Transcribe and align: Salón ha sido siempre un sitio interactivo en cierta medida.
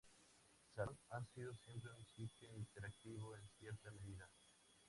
Salón 0.73 0.97
ha 1.11 1.23
sido 1.25 1.53
siempre 1.53 1.91
un 1.93 2.03
sitio 2.03 2.49
interactivo 2.57 3.35
en 3.37 3.47
cierta 3.59 3.91
medida. 3.91 4.27